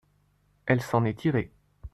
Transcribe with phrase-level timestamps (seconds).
[0.65, 1.51] Elle s’en est tirée.